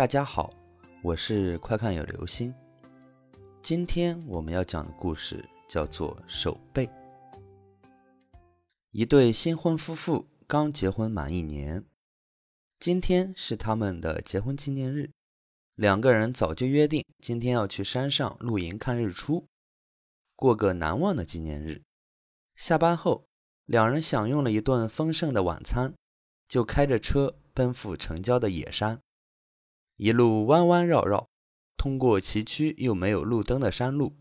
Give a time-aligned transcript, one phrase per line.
[0.00, 0.48] 大家好，
[1.02, 2.54] 我是快看有流星。
[3.60, 6.86] 今天我们要讲的故事叫做《手背》。
[8.92, 11.84] 一对新婚夫妇刚结婚满一年，
[12.78, 15.10] 今天是他们的结婚纪念日。
[15.74, 19.44] 两个人早就约定，今天要去山上露营看日出，
[20.34, 21.82] 过个难忘的纪念日。
[22.56, 23.26] 下班后，
[23.66, 25.92] 两人享用了一顿丰盛的晚餐，
[26.48, 28.98] 就开着车奔赴城郊的野山。
[30.02, 31.28] 一路弯弯绕绕，
[31.76, 34.16] 通过崎岖又没有路灯的山路，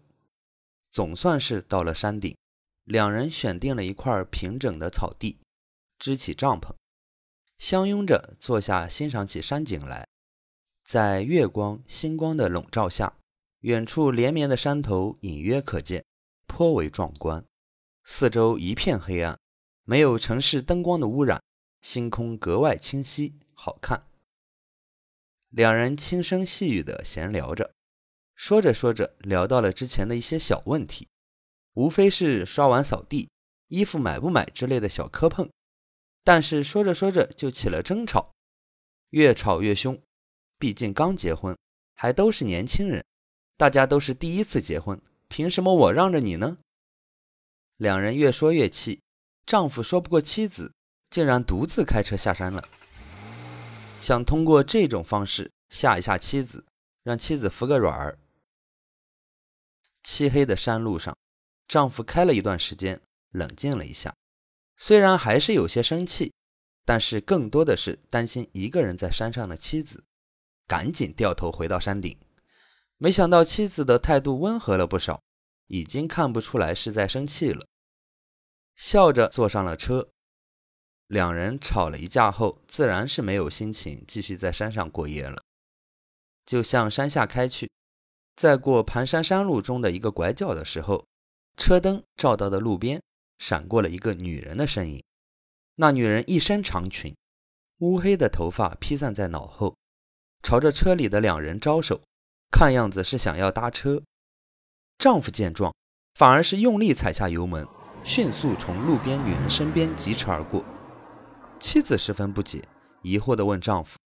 [0.92, 2.36] 总算是到了山顶。
[2.84, 5.40] 两人选定了一块平整的草地，
[5.98, 6.74] 支起帐篷，
[7.58, 10.06] 相拥着坐下，欣赏起山景来。
[10.84, 13.14] 在月光、星光的笼罩下，
[13.62, 16.04] 远处连绵的山头隐约可见，
[16.46, 17.46] 颇为壮观。
[18.04, 19.40] 四周一片黑暗，
[19.86, 21.42] 没有城市灯光的污染，
[21.82, 24.09] 星空格外清晰好看。
[25.50, 27.74] 两人轻声细语地闲聊着，
[28.36, 31.08] 说着说着，聊到了之前的一些小问题。
[31.74, 33.30] 无非是刷碗、扫地、
[33.68, 35.50] 衣服买不买之类的小磕碰，
[36.24, 38.32] 但是说着说着就起了争吵，
[39.10, 40.00] 越吵越凶。
[40.60, 41.58] 毕竟刚结婚，
[41.96, 43.04] 还都是年轻人，
[43.58, 46.58] 大家都是第一次结婚，凭什么我让着你呢？
[47.78, 49.02] 两人越说越气，
[49.46, 50.74] 丈夫说不过妻子，
[51.10, 52.68] 竟然独自开车下山了，
[54.02, 56.66] 想通过这种方式吓一吓妻子，
[57.04, 58.18] 让妻子服个软儿。
[60.04, 61.16] 漆黑的山路上。
[61.68, 64.16] 丈夫开了一段时间，冷静了一下，
[64.76, 66.34] 虽然还是有些生气，
[66.84, 70.04] 但是更多的是担心一个人在山上的妻子，
[70.66, 72.20] 赶紧掉头回到山顶。
[72.98, 75.22] 没想到妻子的态度温和了不少，
[75.68, 77.68] 已经看不出来是在生气了，
[78.76, 80.10] 笑着坐上了车。
[81.10, 85.44] 两人吵了一架后，自然是没有心情继续在山上过夜了，
[86.46, 87.70] 就向山下开去。
[88.36, 91.06] 在过盘山山路中的一个拐角的时候。
[91.58, 93.02] 车灯照到的路边，
[93.38, 95.04] 闪过了一个女人的身影。
[95.76, 97.14] 那女人一身长裙，
[97.80, 99.76] 乌黑的头发披散在脑后，
[100.42, 102.00] 朝着车里的两人招手，
[102.50, 104.02] 看样子是想要搭车。
[104.98, 105.76] 丈夫见状，
[106.14, 107.68] 反而是用力踩下油门，
[108.06, 110.64] 迅速从路边女人身边疾驰而过。
[111.60, 112.64] 妻子十分不解，
[113.02, 113.98] 疑惑地问丈夫：“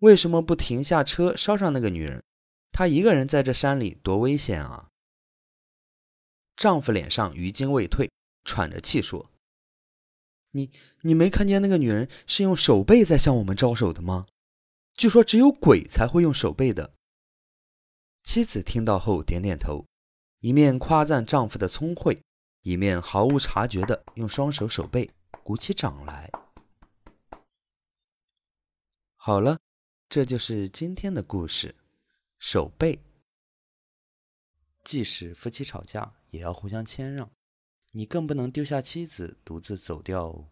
[0.00, 2.22] 为什么不停下车捎上那个女人？
[2.70, 4.88] 她一个人在这山里多危险啊！”
[6.54, 8.10] 丈夫脸上余惊未退，
[8.44, 9.30] 喘着气说
[10.52, 10.70] ：“你
[11.00, 14.26] 你没看见那个女人是用手背在向我们招手的吗？
[14.94, 16.92] 据说只有鬼才会用手背的。”
[18.22, 19.86] 妻子听到后点点头，
[20.40, 22.20] 一面夸赞丈夫的聪慧，
[22.62, 25.10] 一面毫无察觉的用双手手背
[25.42, 26.30] 鼓起掌来。
[29.26, 29.58] 好了，
[30.08, 31.74] 这就是今天的故事，
[32.38, 33.00] 手背。
[34.84, 37.28] 即使夫妻吵架，也要互相谦让。
[37.90, 40.48] 你更不能丢下妻子独自走掉哦。